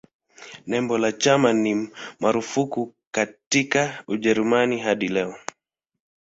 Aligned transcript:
Nembo 0.69 0.97
la 0.97 1.11
chama 1.15 1.53
ni 1.53 1.87
marufuku 2.19 2.93
katika 3.11 4.03
Ujerumani 4.07 4.79
hadi 4.79 5.07
leo. 5.07 5.35